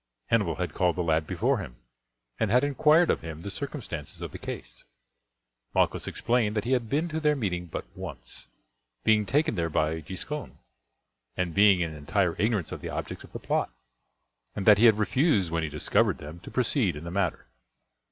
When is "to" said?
7.09-7.19, 16.39-16.49